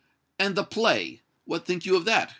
"And 0.39 0.55
the 0.55 0.63
play, 0.63 1.21
what 1.45 1.63
think 1.67 1.85
you 1.85 1.95
of 1.95 2.05
that?" 2.05 2.29